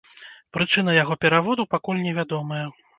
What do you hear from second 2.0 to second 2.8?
невядомая.